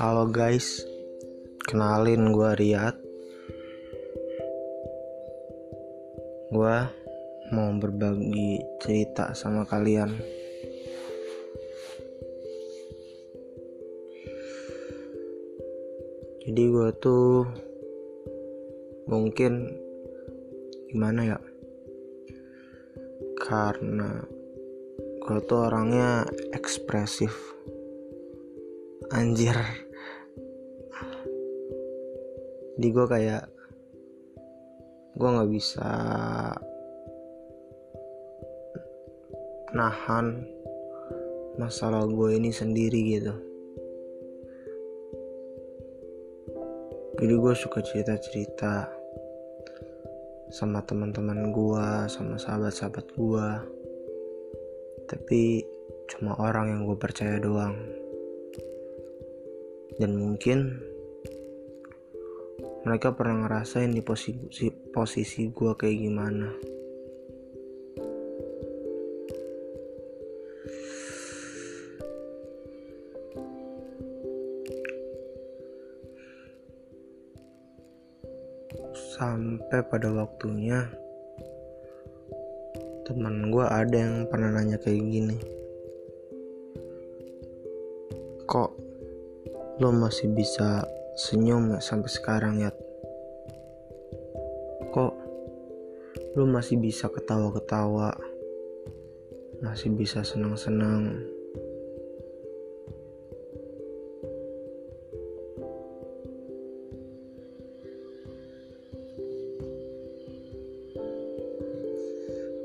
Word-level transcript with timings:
Halo 0.00 0.32
guys, 0.32 0.80
kenalin 1.68 2.32
gue 2.32 2.56
Riyad. 2.56 2.96
Gue 6.48 6.76
mau 7.52 7.68
berbagi 7.76 8.64
cerita 8.80 9.36
sama 9.36 9.68
kalian. 9.68 10.08
Jadi 16.48 16.62
gue 16.64 16.88
tuh 16.96 17.44
mungkin 19.04 19.68
gimana 20.88 21.36
ya? 21.36 21.38
Karena 23.36 24.16
gue 25.20 25.38
tuh 25.44 25.60
orangnya 25.60 26.24
ekspresif 26.56 27.36
anjir 29.12 29.89
jadi 32.80 32.96
gue 32.96 33.06
kayak 33.12 33.44
gue 35.20 35.28
nggak 35.28 35.52
bisa 35.52 35.90
nahan 39.76 40.48
masalah 41.60 42.08
gue 42.08 42.40
ini 42.40 42.48
sendiri 42.48 43.20
gitu. 43.20 43.36
Jadi 47.20 47.34
gue 47.36 47.52
suka 47.52 47.84
cerita-cerita 47.84 48.88
sama 50.48 50.80
teman-teman 50.80 51.52
gue 51.52 51.86
sama 52.08 52.40
sahabat-sahabat 52.40 53.12
gue 53.12 53.48
tapi 55.04 55.68
cuma 56.08 56.32
orang 56.40 56.72
yang 56.72 56.88
gue 56.88 56.96
percaya 56.96 57.36
doang. 57.36 57.76
Dan 60.00 60.16
mungkin 60.16 60.88
mereka 62.80 63.12
pernah 63.12 63.44
ngerasain 63.44 63.92
di 63.92 64.00
posisi 64.00 64.72
posisi 64.72 65.52
gue 65.52 65.72
kayak 65.76 65.98
gimana. 66.00 66.48
Sampai 79.20 79.84
pada 79.84 80.08
waktunya 80.16 80.88
teman 83.04 83.52
gue 83.52 83.66
ada 83.68 83.92
yang 83.92 84.24
pernah 84.32 84.56
nanya 84.56 84.80
kayak 84.80 85.04
gini. 85.04 85.36
Kok 88.48 88.70
lo 89.84 89.92
masih 89.92 90.32
bisa 90.32 90.88
senyum 91.18 91.78
sampai 91.78 92.10
sekarang 92.10 92.54
ya 92.62 92.70
kok 94.90 95.14
lo 96.34 96.46
masih 96.46 96.78
bisa 96.78 97.10
ketawa-ketawa? 97.10 98.14
Masih 99.62 99.90
bisa 99.94 100.22
senang-senang? 100.22 101.26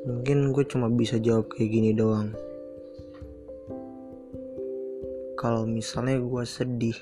Mungkin 0.06 0.54
gue 0.54 0.66
cuma 0.66 0.90
bisa 0.90 1.22
jawab 1.22 1.50
kayak 1.54 1.70
gini 1.70 1.92
doang. 1.94 2.34
Kalau 5.38 5.70
misalnya 5.70 6.18
gue 6.18 6.44
sedih 6.46 6.98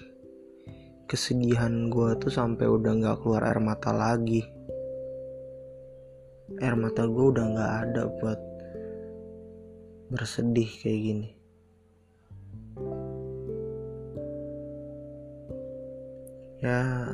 kesedihan 1.06 1.92
gue 1.92 2.16
tuh 2.18 2.32
sampai 2.32 2.66
udah 2.66 2.92
nggak 2.98 3.18
keluar 3.22 3.44
air 3.48 3.60
mata 3.60 3.92
lagi. 3.92 4.42
Air 6.60 6.76
mata 6.80 7.06
gue 7.06 7.26
udah 7.34 7.46
nggak 7.54 7.74
ada 7.88 8.04
buat 8.20 8.40
bersedih 10.14 10.70
kayak 10.82 11.00
gini. 11.02 11.30
Ya 16.64 17.12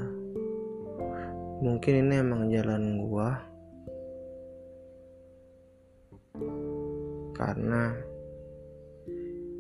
mungkin 1.59 1.93
ini 2.07 2.13
emang 2.21 2.47
jalan 2.53 3.01
gue 3.01 3.29
karena 7.39 7.95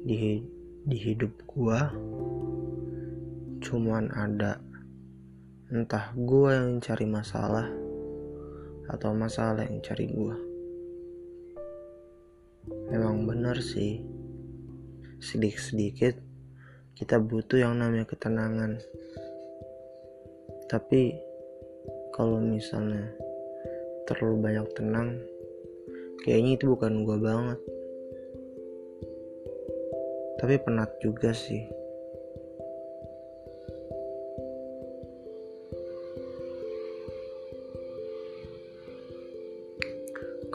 di 0.03 0.43
di 0.83 0.97
hidup 0.99 1.31
gua 1.47 1.91
cuman 3.59 4.07
ada 4.15 4.63
entah 5.69 6.15
gua 6.15 6.63
yang 6.63 6.81
cari 6.81 7.05
masalah 7.05 7.67
atau 8.89 9.11
masalah 9.13 9.67
yang 9.67 9.83
cari 9.83 10.09
gua. 10.09 10.35
Memang 12.89 13.27
benar 13.29 13.59
sih 13.61 14.01
sedikit-sedikit 15.19 16.15
kita 16.95 17.19
butuh 17.19 17.59
yang 17.61 17.79
namanya 17.79 18.07
ketenangan. 18.07 18.81
Tapi 20.67 21.15
kalau 22.15 22.41
misalnya 22.41 23.07
terlalu 24.09 24.35
banyak 24.41 24.67
tenang 24.73 25.09
kayaknya 26.25 26.59
itu 26.59 26.65
bukan 26.75 27.05
gue 27.07 27.17
banget. 27.21 27.59
Tapi 30.39 30.55
penat 30.63 30.91
juga 31.03 31.35
sih 31.35 31.78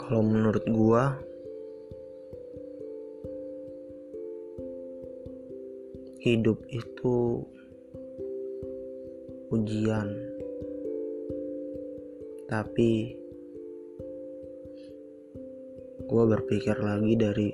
kalau 0.05 0.21
menurut 0.21 0.65
gue 0.69 1.05
hidup 6.21 6.61
itu 6.69 7.41
ujian 9.49 10.13
tapi 12.53 13.17
gue 16.05 16.25
berpikir 16.29 16.77
lagi 16.85 17.17
dari 17.17 17.49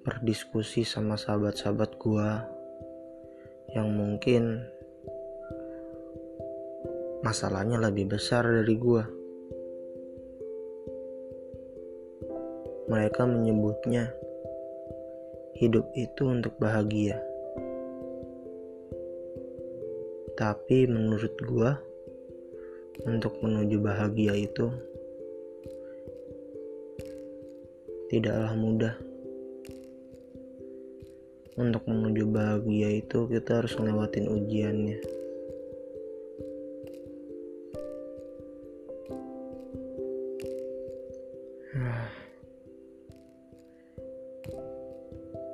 berdiskusi 0.00 0.88
sama 0.88 1.20
sahabat-sahabat 1.20 1.90
gue 2.00 2.28
yang 3.76 3.92
mungkin 3.92 4.64
masalahnya 7.20 7.76
lebih 7.76 8.16
besar 8.16 8.48
dari 8.48 8.74
gue. 8.80 9.19
Mereka 12.90 13.22
menyebutnya 13.22 14.10
hidup 15.54 15.86
itu 15.94 16.26
untuk 16.26 16.58
bahagia. 16.58 17.22
Tapi 20.34 20.90
menurut 20.90 21.30
gue, 21.38 21.70
untuk 23.06 23.38
menuju 23.38 23.78
bahagia 23.78 24.34
itu 24.34 24.74
tidaklah 28.10 28.58
mudah. 28.58 28.94
Untuk 31.54 31.86
menuju 31.86 32.26
bahagia 32.26 32.90
itu 33.06 33.30
kita 33.30 33.62
harus 33.62 33.78
ngelewatin 33.78 34.26
ujiannya. 34.26 35.19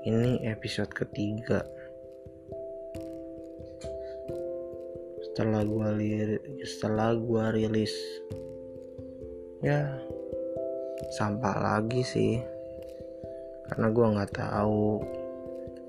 Ini 0.06 0.38
episode 0.46 0.94
ketiga. 0.94 1.66
Setelah 5.18 5.66
gua 5.66 5.98
setelah 6.62 7.10
gua 7.18 7.50
rilis. 7.50 7.90
Ya 9.66 9.98
sampah 11.10 11.58
lagi 11.58 12.06
sih. 12.06 12.38
Karena 13.66 13.90
gue 13.90 14.06
nggak 14.14 14.30
tahu 14.38 15.02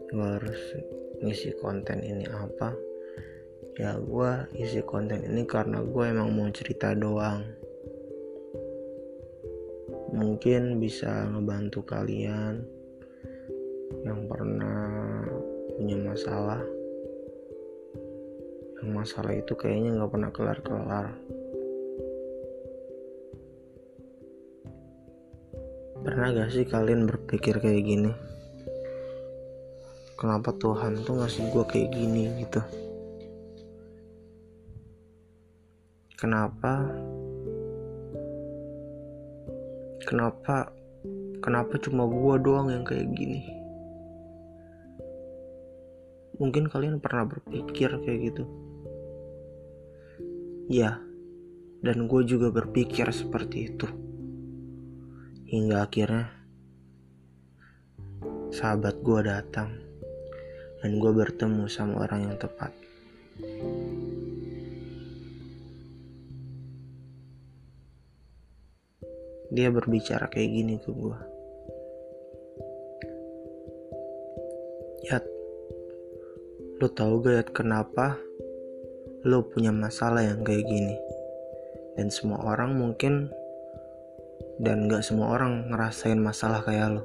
gue 0.10 0.28
harus 0.42 0.62
ngisi 1.22 1.54
konten 1.62 2.02
ini 2.02 2.25
apa. 2.25 2.74
Ya 3.78 4.02
gue 4.02 4.31
isi 4.58 4.81
konten 4.81 5.30
ini 5.30 5.46
karena 5.46 5.86
gue 5.86 6.04
emang 6.10 6.34
mau 6.34 6.50
cerita 6.50 6.98
doang. 6.98 7.46
Mungkin 10.10 10.81
bisa 10.81 11.30
ngebantu 11.30 11.86
kalian 11.86 12.76
yang 14.04 14.28
pernah 14.28 15.24
punya 15.75 15.98
masalah. 16.04 16.62
Yang 18.78 18.89
masalah 18.94 19.34
itu 19.34 19.54
kayaknya 19.56 19.89
nggak 19.98 20.12
pernah 20.12 20.31
kelar-kelar. 20.31 21.07
Pernah 25.98 26.28
gak 26.31 26.51
sih 26.56 26.63
kalian 26.63 27.04
berpikir 27.04 27.60
kayak 27.60 27.84
gini? 27.84 28.12
kenapa 30.18 30.50
Tuhan 30.57 31.06
tuh 31.06 31.22
ngasih 31.22 31.45
gue 31.54 31.63
kayak 31.69 31.90
gini 31.94 32.42
gitu? 32.42 32.62
Kenapa? 36.18 36.90
Kenapa? 40.10 40.74
Kenapa 41.38 41.78
cuma 41.78 42.10
gue 42.10 42.36
doang 42.42 42.74
yang 42.74 42.81
kayak 42.81 43.13
gini 43.13 43.56
mungkin 46.38 46.69
kalian 46.69 47.01
pernah 47.01 47.25
berpikir 47.25 47.89
kayak 48.01 48.19
gitu. 48.34 48.44
Ya 50.69 51.01
dan 51.81 52.10
gue 52.10 52.22
juga 52.25 52.50
berpikir 52.50 53.06
seperti 53.13 53.57
itu. 53.74 53.88
Hingga 55.48 55.86
akhirnya 55.86 56.28
sahabat 58.51 59.00
gue 59.06 59.19
datang. 59.22 59.69
Dan 60.78 61.01
gue 61.01 61.10
bertemu 61.10 61.66
sama 61.66 62.06
orang 62.06 62.30
yang 62.30 62.38
tepat. 62.38 62.69
Dia 69.48 69.72
berbicara 69.74 70.28
kayak 70.28 70.51
gini 70.54 70.75
ke 70.75 70.92
gue 70.92 71.18
Yat 75.07 75.24
lu 76.77 76.88
tahu 76.94 77.25
gak 77.25 77.57
kenapa 77.57 78.21
lu 79.25 79.41
punya 79.50 79.74
masalah 79.74 80.21
yang 80.21 80.45
kayak 80.45 80.65
gini? 80.69 80.94
Dan 81.97 82.13
semua 82.13 82.38
orang 82.45 82.77
mungkin 82.77 83.33
dan 84.62 84.85
gak 84.85 85.01
semua 85.01 85.33
orang 85.33 85.74
ngerasain 85.74 86.21
masalah 86.21 86.62
kayak 86.62 87.01
lo 87.01 87.03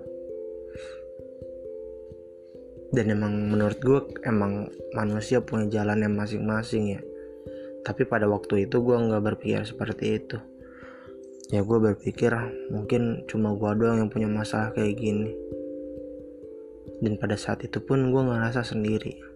dan 2.93 3.09
emang 3.09 3.33
menurut 3.49 3.81
gue 3.81 4.01
emang 4.29 4.69
manusia 4.93 5.41
punya 5.41 5.81
jalan 5.81 6.05
yang 6.05 6.13
masing-masing 6.13 6.93
ya. 6.93 7.01
Tapi 7.89 8.05
pada 8.05 8.29
waktu 8.29 8.69
itu 8.69 8.85
gue 8.85 8.93
nggak 8.93 9.33
berpikir 9.33 9.65
seperti 9.65 10.21
itu. 10.21 10.37
Ya 11.49 11.65
gue 11.65 11.79
berpikir 11.81 12.37
mungkin 12.69 13.25
cuma 13.33 13.57
gue 13.57 13.71
doang 13.81 14.05
yang 14.05 14.13
punya 14.13 14.29
masalah 14.29 14.77
kayak 14.77 15.01
gini. 15.01 15.33
Dan 17.01 17.17
pada 17.17 17.35
saat 17.41 17.65
itu 17.65 17.81
pun 17.81 18.13
gue 18.13 18.23
ngerasa 18.23 18.61
sendiri 18.61 19.32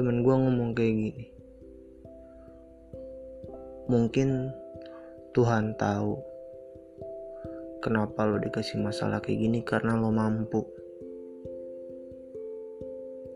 temen 0.00 0.24
gue 0.24 0.32
ngomong 0.32 0.72
kayak 0.72 0.96
gini. 0.96 1.26
Mungkin 3.92 4.48
Tuhan 5.36 5.76
tahu 5.76 6.16
kenapa 7.84 8.24
lo 8.24 8.40
dikasih 8.40 8.80
masalah 8.80 9.20
kayak 9.20 9.44
gini 9.44 9.60
karena 9.60 10.00
lo 10.00 10.08
mampu. 10.08 10.64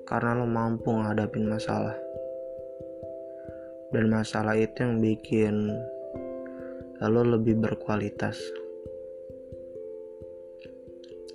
Karena 0.09 0.41
lo 0.41 0.49
mampu 0.49 0.89
ngadapin 0.89 1.53
masalah. 1.53 2.01
Dan 3.93 4.09
masalah 4.09 4.57
itu 4.57 4.89
yang 4.89 5.05
bikin 5.05 5.69
lalu 7.05 7.37
lebih 7.37 7.61
berkualitas. 7.61 8.41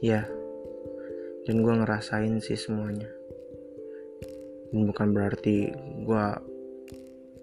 Ya 0.02 0.26
dan 1.46 1.62
gue 1.62 1.76
ngerasain 1.86 2.42
sih 2.42 2.58
semuanya 2.58 3.19
dan 4.70 4.82
bukan 4.86 5.08
berarti 5.14 5.74
gue 6.06 6.26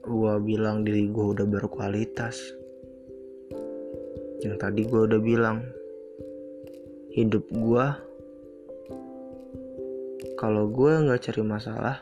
gue 0.07 0.35
bilang 0.47 0.87
diri 0.87 1.11
gue 1.11 1.27
udah 1.35 1.47
berkualitas. 1.47 2.39
Yang 4.45 4.57
tadi 4.63 4.81
gue 4.87 5.01
udah 5.11 5.21
bilang 5.21 5.67
hidup 7.17 7.49
gue 7.49 7.87
kalau 10.37 10.69
gue 10.69 10.93
nggak 11.01 11.25
cari 11.25 11.41
masalah 11.41 11.97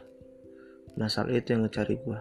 masalah 0.99 1.31
itu 1.31 1.55
yang 1.55 1.63
ngecari 1.63 2.03
gue 2.03 2.21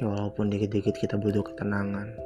ya 0.00 0.08
walaupun 0.08 0.48
dikit-dikit 0.48 0.96
kita 0.96 1.20
butuh 1.20 1.44
ketenangan 1.44 2.16